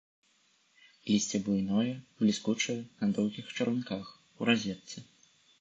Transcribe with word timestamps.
Лісце 1.09 1.41
буйное, 1.49 1.93
бліскучае, 2.23 2.79
на 3.05 3.11
доўгіх 3.19 3.55
чаранках, 3.59 4.11
у 4.39 4.49
разетцы. 4.51 4.97